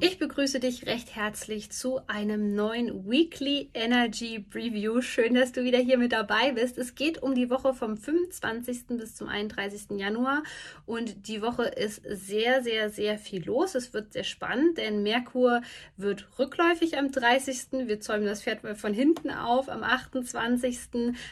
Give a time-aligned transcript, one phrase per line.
[0.00, 5.00] Ich begrüße dich recht herzlich zu einem neuen Weekly Energy Preview.
[5.00, 6.78] Schön, dass du wieder hier mit dabei bist.
[6.78, 8.86] Es geht um die Woche vom 25.
[8.90, 9.98] bis zum 31.
[9.98, 10.44] Januar
[10.86, 13.74] und die Woche ist sehr, sehr, sehr viel los.
[13.74, 15.62] Es wird sehr spannend, denn Merkur
[15.96, 17.88] wird rückläufig am 30.
[17.88, 19.68] Wir zäumen das Pferd mal von hinten auf.
[19.68, 20.78] Am 28.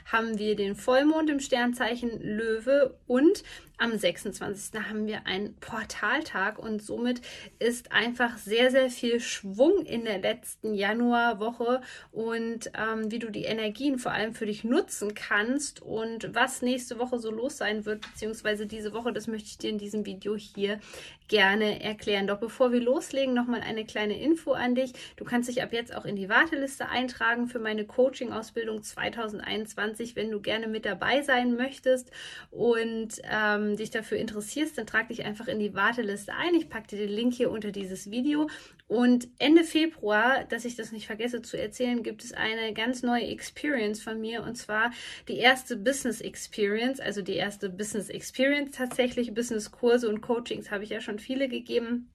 [0.07, 3.45] haben wir den Vollmond im Sternzeichen Löwe und
[3.79, 4.80] am 26.
[4.89, 7.21] haben wir einen Portaltag und somit
[7.59, 13.45] ist einfach sehr, sehr viel Schwung in der letzten Januarwoche und ähm, wie du die
[13.45, 18.01] Energien vor allem für dich nutzen kannst und was nächste Woche so los sein wird,
[18.01, 20.80] beziehungsweise diese Woche, das möchte ich dir in diesem Video hier
[21.29, 22.27] gerne erklären.
[22.27, 24.93] Doch bevor wir loslegen, nochmal eine kleine Info an dich.
[25.16, 30.30] Du kannst dich ab jetzt auch in die Warteliste eintragen für meine Coaching-Ausbildung 2021, wenn
[30.30, 32.11] du gerne mit dabei sein möchtest
[32.51, 36.54] und ähm, dich dafür interessierst, dann trag dich einfach in die Warteliste ein.
[36.54, 38.48] Ich packe dir den Link hier unter dieses Video.
[38.86, 43.26] Und Ende Februar, dass ich das nicht vergesse zu erzählen, gibt es eine ganz neue
[43.26, 44.92] Experience von mir und zwar
[45.26, 49.34] die erste Business Experience, also die erste Business Experience tatsächlich.
[49.34, 52.12] Business Kurse und Coachings habe ich ja schon viele gegeben.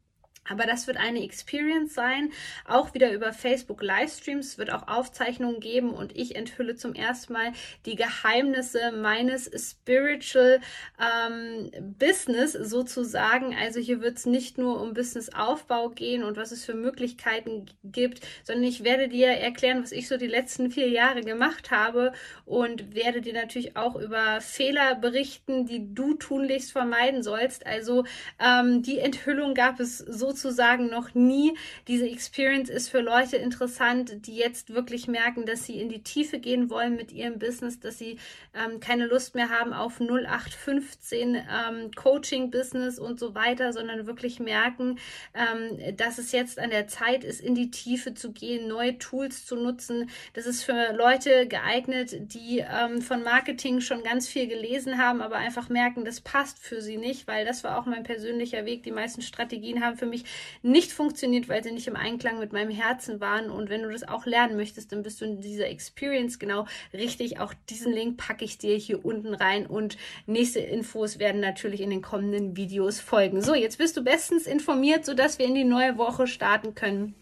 [0.50, 2.32] Aber das wird eine Experience sein,
[2.66, 7.52] auch wieder über Facebook Livestreams, wird auch Aufzeichnungen geben und ich enthülle zum ersten Mal
[7.86, 10.60] die Geheimnisse meines Spiritual
[11.00, 13.56] ähm, Business sozusagen.
[13.56, 18.22] Also hier wird es nicht nur um Businessaufbau gehen und was es für Möglichkeiten gibt,
[18.44, 22.14] sondern ich werde dir erklären, was ich so die letzten vier Jahre gemacht habe
[22.46, 27.66] und werde dir natürlich auch über Fehler berichten, die du tunlichst vermeiden sollst.
[27.68, 28.06] Also
[28.40, 31.58] ähm, die Enthüllung gab es so sozusagen noch nie.
[31.88, 36.40] Diese Experience ist für Leute interessant, die jetzt wirklich merken, dass sie in die Tiefe
[36.40, 38.18] gehen wollen mit ihrem Business, dass sie
[38.54, 45.00] ähm, keine Lust mehr haben auf 0815 ähm, Coaching-Business und so weiter, sondern wirklich merken,
[45.34, 49.46] ähm, dass es jetzt an der Zeit ist, in die Tiefe zu gehen, neue Tools
[49.46, 50.10] zu nutzen.
[50.34, 55.36] Das ist für Leute geeignet, die ähm, von Marketing schon ganz viel gelesen haben, aber
[55.36, 58.84] einfach merken, das passt für sie nicht, weil das war auch mein persönlicher Weg.
[58.84, 60.21] Die meisten Strategien haben für mich
[60.62, 63.50] nicht funktioniert, weil sie nicht im Einklang mit meinem Herzen waren.
[63.50, 67.40] Und wenn du das auch lernen möchtest, dann bist du in dieser Experience genau richtig.
[67.40, 71.90] Auch diesen Link packe ich dir hier unten rein und nächste Infos werden natürlich in
[71.90, 73.42] den kommenden Videos folgen.
[73.42, 77.16] So, jetzt bist du bestens informiert, sodass wir in die neue Woche starten können.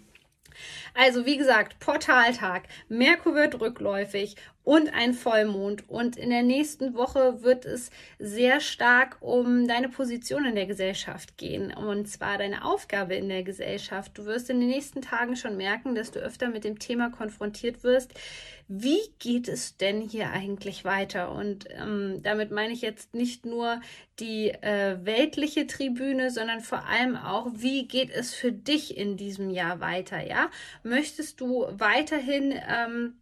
[0.94, 5.90] Also wie gesagt, Portaltag, Merkur wird rückläufig und ein Vollmond.
[5.90, 7.90] Und in der nächsten Woche wird es
[8.20, 11.74] sehr stark um deine Position in der Gesellschaft gehen.
[11.74, 14.18] Und zwar deine Aufgabe in der Gesellschaft.
[14.18, 17.84] Du wirst in den nächsten Tagen schon merken, dass du öfter mit dem Thema konfrontiert
[17.84, 18.14] wirst.
[18.72, 21.32] Wie geht es denn hier eigentlich weiter?
[21.32, 23.82] Und ähm, damit meine ich jetzt nicht nur
[24.20, 29.50] die äh, weltliche Tribüne, sondern vor allem auch, wie geht es für dich in diesem
[29.50, 30.24] Jahr weiter?
[30.24, 30.52] Ja,
[30.84, 33.16] möchtest du weiterhin ähm,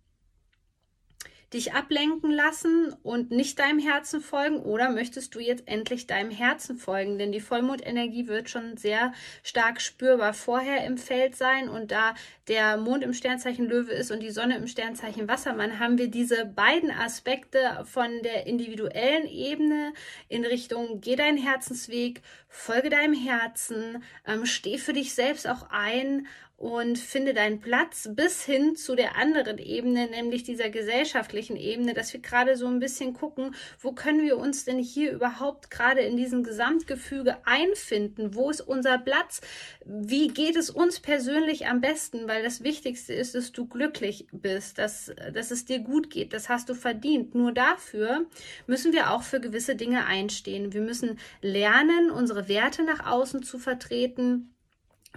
[1.53, 6.78] dich ablenken lassen und nicht deinem Herzen folgen oder möchtest du jetzt endlich deinem Herzen
[6.78, 7.18] folgen?
[7.18, 9.13] Denn die Vollmondenergie wird schon sehr
[9.44, 12.16] stark spürbar vorher im Feld sein und da
[12.50, 16.46] der Mond im Sternzeichen Löwe ist und die Sonne im Sternzeichen Wassermann, haben wir diese
[16.46, 19.94] beiden Aspekte von der individuellen Ebene
[20.28, 26.28] in Richtung geh deinen Herzensweg, folge deinem Herzen, ähm, steh für dich selbst auch ein
[26.57, 32.12] und finde deinen Platz bis hin zu der anderen Ebene, nämlich dieser gesellschaftlichen Ebene, dass
[32.13, 36.17] wir gerade so ein bisschen gucken, wo können wir uns denn hier überhaupt gerade in
[36.17, 38.34] diesem Gesamtgefüge einfinden?
[38.34, 39.41] Wo ist unser Platz?
[39.85, 42.28] Wie geht es uns persönlich am besten?
[42.28, 46.34] Weil das Wichtigste ist, dass du glücklich bist, dass, dass es dir gut geht.
[46.34, 47.35] Das hast du verdient.
[47.35, 48.26] Nur dafür
[48.66, 50.73] müssen wir auch für gewisse Dinge einstehen.
[50.73, 54.55] Wir müssen lernen, unsere Werte nach außen zu vertreten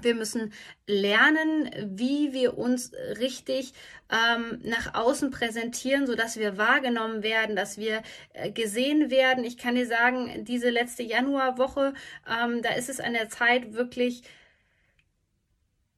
[0.05, 0.53] wir müssen
[0.87, 3.73] lernen, wie wir uns richtig
[4.11, 8.03] ähm, nach außen präsentieren, sodass wir wahrgenommen werden, dass wir
[8.33, 9.45] äh, gesehen werden.
[9.45, 11.95] Ich kann dir sagen, diese letzte Januarwoche,
[12.29, 14.23] ähm, da ist es an der Zeit, wirklich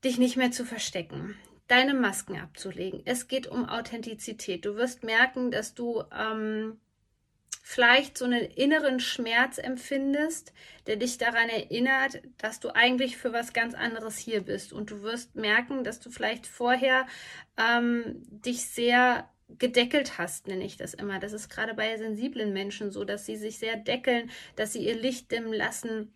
[0.04, 1.36] dich nicht mehr zu verstecken
[1.68, 3.00] deine Masken abzulegen.
[3.06, 4.66] Es geht um Authentizität.
[4.66, 6.78] Du wirst merken, dass du ähm,
[7.64, 10.52] vielleicht so einen inneren Schmerz empfindest,
[10.88, 14.72] der dich daran erinnert, dass du eigentlich für was ganz anderes hier bist.
[14.72, 17.06] Und du wirst merken, dass du vielleicht vorher
[17.56, 21.20] ähm, dich sehr gedeckelt hast, nenne ich das immer.
[21.20, 24.96] Das ist gerade bei sensiblen Menschen so, dass sie sich sehr deckeln, dass sie ihr
[24.96, 26.12] Licht dimmen lassen,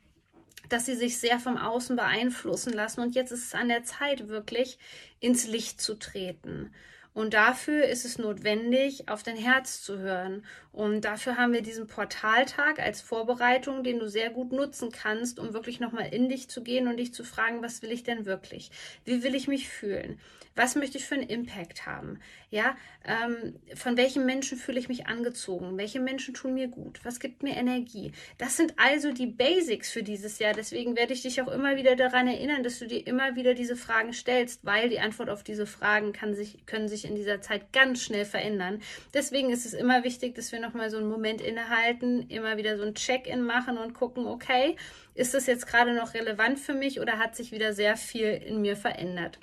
[0.69, 3.02] dass sie sich sehr vom Außen beeinflussen lassen.
[3.02, 4.78] Und jetzt ist es an der Zeit, wirklich
[5.20, 6.72] ins Licht zu treten.
[7.16, 10.44] Und dafür ist es notwendig, auf dein Herz zu hören.
[10.70, 15.54] Und dafür haben wir diesen Portaltag als Vorbereitung, den du sehr gut nutzen kannst, um
[15.54, 18.70] wirklich nochmal in dich zu gehen und dich zu fragen, was will ich denn wirklich?
[19.06, 20.20] Wie will ich mich fühlen?
[20.56, 22.18] Was möchte ich für einen Impact haben?
[22.50, 25.76] Ja, ähm, von welchen Menschen fühle ich mich angezogen?
[25.76, 27.00] Welche Menschen tun mir gut?
[27.04, 28.12] Was gibt mir Energie?
[28.38, 30.54] Das sind also die Basics für dieses Jahr.
[30.54, 33.76] Deswegen werde ich dich auch immer wieder daran erinnern, dass du dir immer wieder diese
[33.76, 37.72] Fragen stellst, weil die Antwort auf diese Fragen kann sich, können sich in dieser Zeit
[37.72, 38.82] ganz schnell verändern.
[39.14, 42.84] Deswegen ist es immer wichtig, dass wir nochmal so einen Moment innehalten, immer wieder so
[42.84, 44.76] ein Check-in machen und gucken, okay,
[45.14, 48.60] ist das jetzt gerade noch relevant für mich oder hat sich wieder sehr viel in
[48.60, 49.38] mir verändert?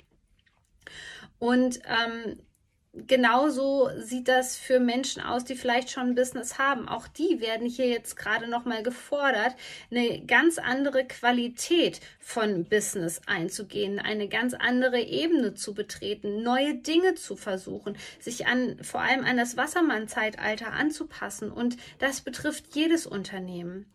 [1.38, 2.38] Und ähm,
[2.94, 6.88] genauso sieht das für Menschen aus, die vielleicht schon ein Business haben.
[6.88, 9.54] Auch die werden hier jetzt gerade nochmal gefordert,
[9.90, 17.14] eine ganz andere Qualität von Business einzugehen, eine ganz andere Ebene zu betreten, neue Dinge
[17.14, 21.50] zu versuchen, sich an, vor allem an das Wassermann-Zeitalter anzupassen.
[21.50, 23.90] Und das betrifft jedes Unternehmen.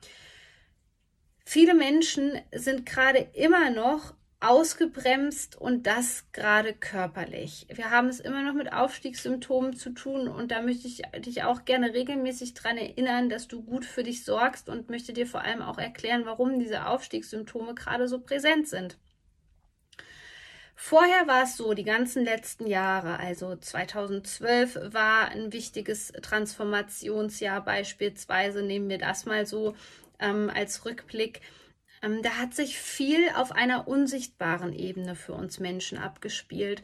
[1.45, 7.67] Viele Menschen sind gerade immer noch ausgebremst und das gerade körperlich.
[7.73, 11.65] Wir haben es immer noch mit Aufstiegssymptomen zu tun und da möchte ich dich auch
[11.65, 15.61] gerne regelmäßig daran erinnern, dass du gut für dich sorgst und möchte dir vor allem
[15.61, 18.97] auch erklären, warum diese Aufstiegssymptome gerade so präsent sind.
[20.81, 28.63] Vorher war es so, die ganzen letzten Jahre, also 2012 war ein wichtiges Transformationsjahr beispielsweise,
[28.63, 29.75] nehmen wir das mal so
[30.19, 31.41] ähm, als Rückblick
[32.01, 36.81] ähm, da hat sich viel auf einer unsichtbaren Ebene für uns Menschen abgespielt.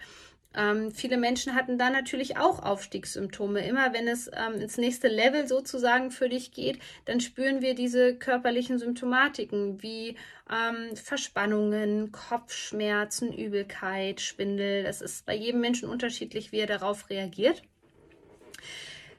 [0.58, 3.66] Ähm, viele Menschen hatten da natürlich auch Aufstiegssymptome.
[3.68, 8.16] Immer wenn es ähm, ins nächste Level sozusagen für dich geht, dann spüren wir diese
[8.16, 10.16] körperlichen Symptomatiken wie
[10.50, 14.84] ähm, Verspannungen, Kopfschmerzen, Übelkeit, Schwindel.
[14.84, 17.62] Das ist bei jedem Menschen unterschiedlich, wie er darauf reagiert.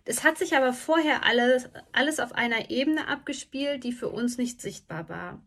[0.06, 4.62] Es hat sich aber vorher alles, alles auf einer Ebene abgespielt, die für uns nicht
[4.62, 5.42] sichtbar war.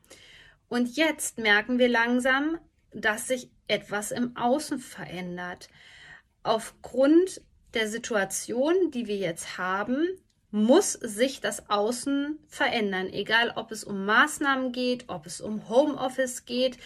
[0.70, 2.60] Und jetzt merken wir langsam,
[2.92, 5.68] dass sich etwas im Außen verändert.
[6.44, 7.42] Aufgrund
[7.74, 10.08] der Situation, die wir jetzt haben,
[10.52, 16.46] muss sich das Außen verändern, egal ob es um Maßnahmen geht, ob es um Homeoffice
[16.46, 16.78] geht.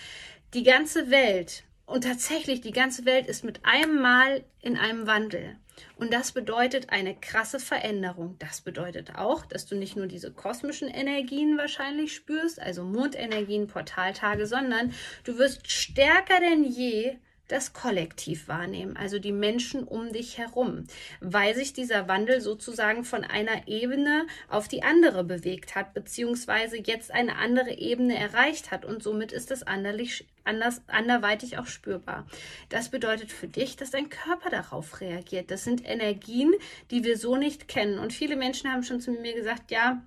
[0.53, 5.57] Die ganze Welt und tatsächlich die ganze Welt ist mit einem Mal in einem Wandel.
[5.98, 8.36] Und das bedeutet eine krasse Veränderung.
[8.40, 14.46] Das bedeutet auch, dass du nicht nur diese kosmischen Energien wahrscheinlich spürst, also Mondenergien, Portaltage,
[14.46, 14.94] sondern
[15.24, 17.18] du wirst stärker denn je
[17.54, 20.86] das Kollektiv wahrnehmen, also die Menschen um dich herum,
[21.22, 27.12] weil sich dieser Wandel sozusagen von einer Ebene auf die andere bewegt hat, beziehungsweise jetzt
[27.12, 32.26] eine andere Ebene erreicht hat und somit ist es anderlich, anders, anderweitig auch spürbar.
[32.70, 35.52] Das bedeutet für dich, dass dein Körper darauf reagiert.
[35.52, 36.54] Das sind Energien,
[36.90, 38.00] die wir so nicht kennen.
[38.00, 40.02] Und viele Menschen haben schon zu mir gesagt, ja,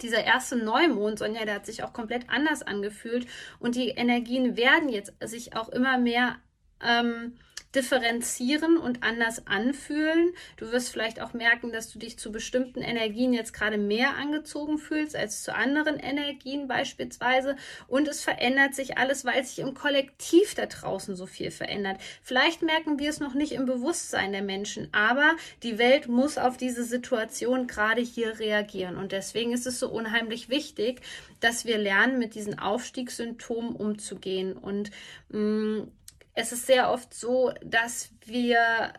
[0.00, 3.26] dieser erste Neumond, Sonja, der hat sich auch komplett anders angefühlt
[3.58, 6.38] und die Energien werden jetzt sich auch immer mehr
[6.86, 7.34] ähm,
[7.74, 10.32] differenzieren und anders anfühlen.
[10.56, 14.78] Du wirst vielleicht auch merken, dass du dich zu bestimmten Energien jetzt gerade mehr angezogen
[14.78, 17.56] fühlst als zu anderen Energien beispielsweise.
[17.88, 21.98] Und es verändert sich alles, weil sich im Kollektiv da draußen so viel verändert.
[22.22, 26.56] Vielleicht merken wir es noch nicht im Bewusstsein der Menschen, aber die Welt muss auf
[26.56, 28.96] diese Situation gerade hier reagieren.
[28.96, 31.00] Und deswegen ist es so unheimlich wichtig,
[31.40, 34.90] dass wir lernen, mit diesen Aufstiegssymptomen umzugehen und
[35.30, 35.92] mh, mm,
[36.34, 38.92] es ist sehr oft so, dass wir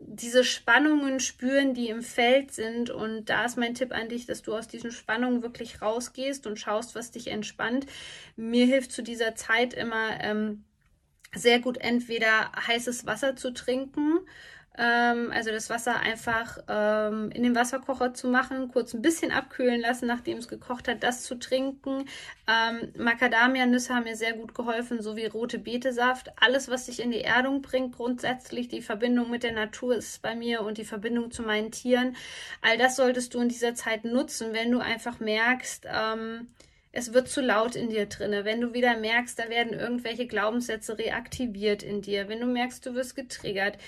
[0.00, 2.90] diese Spannungen spüren, die im Feld sind.
[2.90, 6.58] Und da ist mein Tipp an dich, dass du aus diesen Spannungen wirklich rausgehst und
[6.58, 7.86] schaust, was dich entspannt.
[8.36, 10.64] Mir hilft zu dieser Zeit immer ähm,
[11.34, 14.20] sehr gut entweder heißes Wasser zu trinken
[14.78, 19.80] ähm, also das Wasser einfach ähm, in den Wasserkocher zu machen, kurz ein bisschen abkühlen
[19.80, 22.04] lassen, nachdem es gekocht hat, das zu trinken.
[22.46, 26.30] Ähm, Macadamia-Nüsse haben mir sehr gut geholfen, sowie rote Betesaft.
[26.40, 30.36] Alles, was dich in die Erdung bringt, grundsätzlich die Verbindung mit der Natur ist bei
[30.36, 32.16] mir und die Verbindung zu meinen Tieren.
[32.62, 36.48] All das solltest du in dieser Zeit nutzen, wenn du einfach merkst, ähm,
[36.92, 40.98] es wird zu laut in dir drinne, wenn du wieder merkst, da werden irgendwelche Glaubenssätze
[40.98, 43.78] reaktiviert in dir, wenn du merkst, du wirst getriggert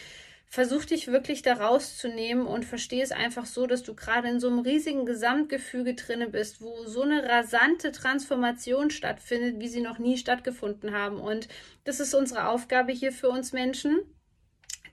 [0.52, 4.49] versuch dich wirklich da rauszunehmen und verstehe es einfach so, dass du gerade in so
[4.49, 10.18] einem riesigen Gesamtgefüge drinne bist, wo so eine rasante Transformation stattfindet, wie sie noch nie
[10.18, 11.21] stattgefunden haben.
[11.21, 11.49] Und
[11.85, 14.00] das ist unsere Aufgabe hier für uns Menschen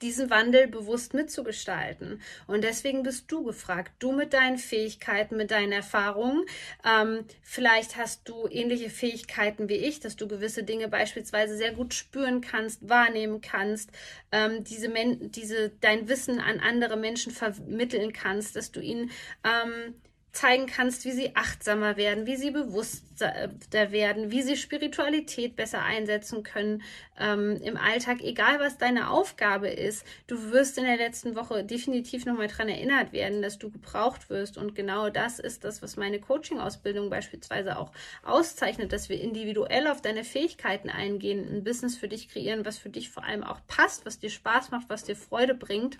[0.01, 2.21] diesen Wandel bewusst mitzugestalten.
[2.47, 6.45] Und deswegen bist du gefragt, du mit deinen Fähigkeiten, mit deinen Erfahrungen.
[6.85, 11.93] Ähm, vielleicht hast du ähnliche Fähigkeiten wie ich, dass du gewisse Dinge beispielsweise sehr gut
[11.93, 13.91] spüren kannst, wahrnehmen kannst,
[14.31, 14.89] ähm, diese,
[15.21, 19.11] diese dein Wissen an andere Menschen vermitteln kannst, dass du ihnen
[19.43, 19.95] ähm,
[20.31, 23.51] zeigen kannst, wie sie achtsamer werden, wie sie bewusster
[23.91, 26.83] werden, wie sie Spiritualität besser einsetzen können
[27.19, 30.05] ähm, im Alltag, egal was deine Aufgabe ist.
[30.27, 34.57] Du wirst in der letzten Woche definitiv nochmal daran erinnert werden, dass du gebraucht wirst.
[34.57, 37.91] Und genau das ist das, was meine Coaching-Ausbildung beispielsweise auch
[38.23, 42.89] auszeichnet, dass wir individuell auf deine Fähigkeiten eingehen, ein Business für dich kreieren, was für
[42.89, 45.97] dich vor allem auch passt, was dir Spaß macht, was dir Freude bringt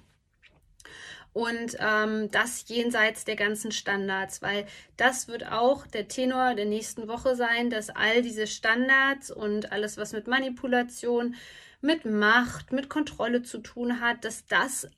[1.34, 4.66] und ähm, das jenseits der ganzen Standards, weil
[4.98, 9.98] das wird auch der Tenor der nächsten Woche sein, dass all diese Standards und alles,
[9.98, 11.36] was mit Manipulation,
[11.82, 14.90] mit Macht, mit Kontrolle zu tun hat, dass das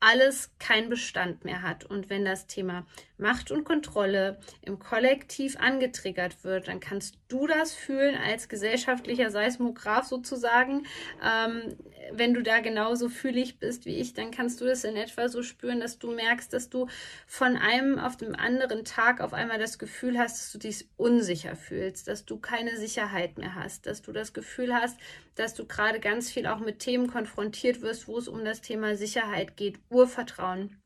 [0.00, 1.84] alles keinen Bestand mehr hat.
[1.84, 7.74] Und wenn das Thema Macht und Kontrolle im Kollektiv angetriggert wird, dann kannst du das
[7.74, 10.86] fühlen als gesellschaftlicher Seismograph sozusagen.
[11.22, 11.76] Ähm,
[12.10, 15.42] wenn du da genauso fühlig bist wie ich, dann kannst du das in etwa so
[15.42, 16.88] spüren, dass du merkst, dass du
[17.26, 21.54] von einem auf dem anderen Tag auf einmal das Gefühl hast, dass du dich unsicher
[21.54, 24.98] fühlst, dass du keine Sicherheit mehr hast, dass du das Gefühl hast,
[25.34, 28.96] dass du gerade ganz viel auch mit Themen konfrontiert wirst, wo es um das Thema
[28.96, 30.78] Sicherheit geht, Urvertrauen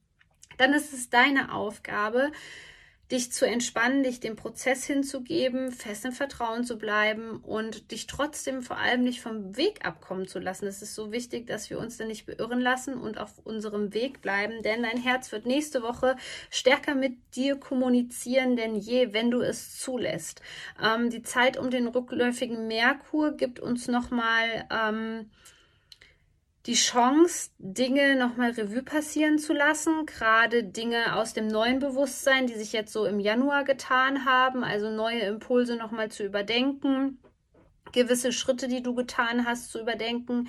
[0.58, 2.30] dann ist es deine Aufgabe,
[3.12, 8.62] dich zu entspannen, dich dem Prozess hinzugeben, fest im Vertrauen zu bleiben und dich trotzdem
[8.62, 10.66] vor allem nicht vom Weg abkommen zu lassen.
[10.66, 14.22] Es ist so wichtig, dass wir uns da nicht beirren lassen und auf unserem Weg
[14.22, 16.16] bleiben, denn dein Herz wird nächste Woche
[16.50, 20.40] stärker mit dir kommunizieren denn je, wenn du es zulässt.
[20.82, 25.30] Ähm, die Zeit um den rückläufigen Merkur gibt uns nochmal ähm,
[26.66, 32.54] die Chance, Dinge nochmal Revue passieren zu lassen, gerade Dinge aus dem neuen Bewusstsein, die
[32.54, 37.18] sich jetzt so im Januar getan haben, also neue Impulse nochmal zu überdenken
[37.92, 40.48] gewisse Schritte, die du getan hast, zu überdenken.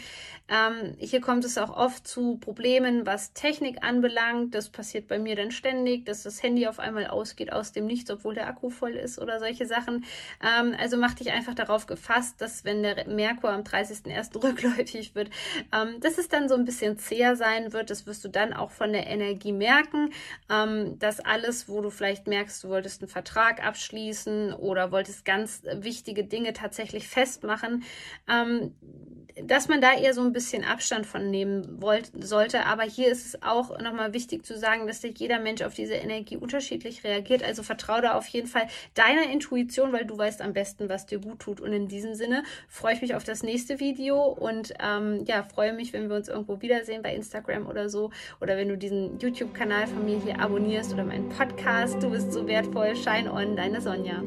[0.50, 4.54] Ähm, hier kommt es auch oft zu Problemen, was Technik anbelangt.
[4.54, 8.12] Das passiert bei mir dann ständig, dass das Handy auf einmal ausgeht aus dem Nichts,
[8.12, 10.06] obwohl der Akku voll ist oder solche Sachen.
[10.44, 14.44] Ähm, also mach dich einfach darauf gefasst, dass wenn der Merkur am 30.01.
[14.44, 15.30] rückläufig wird,
[15.74, 17.90] ähm, dass es dann so ein bisschen zäher sein wird.
[17.90, 20.10] Das wirst du dann auch von der Energie merken,
[20.50, 25.64] ähm, dass alles, wo du vielleicht merkst, du wolltest einen Vertrag abschließen oder wolltest ganz
[25.74, 27.84] wichtige Dinge tatsächlich fest festmachen,
[28.30, 28.74] ähm,
[29.42, 32.68] dass man da eher so ein bisschen Abstand von nehmen wollt, sollte.
[32.68, 36.38] Aber hier ist es auch nochmal wichtig zu sagen, dass jeder Mensch auf diese Energie
[36.38, 37.44] unterschiedlich reagiert.
[37.44, 41.20] Also vertraue da auf jeden Fall deiner Intuition, weil du weißt am besten, was dir
[41.20, 41.62] gut tut.
[41.62, 45.74] Und in diesem Sinne freue ich mich auf das nächste Video und ähm, ja, freue
[45.74, 48.12] mich, wenn wir uns irgendwo wiedersehen bei Instagram oder so.
[48.40, 52.04] Oder wenn du diesen YouTube-Kanal von mir hier abonnierst oder meinen Podcast.
[52.04, 52.96] Du bist so wertvoll.
[52.96, 54.22] Shine on, deine Sonja.